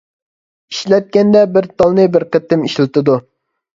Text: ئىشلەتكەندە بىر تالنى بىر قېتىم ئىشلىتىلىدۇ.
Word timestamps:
ئىشلەتكەندە 0.73 1.43
بىر 1.57 1.67
تالنى 1.83 2.07
بىر 2.17 2.27
قېتىم 2.37 2.67
ئىشلىتىلىدۇ. 2.71 3.19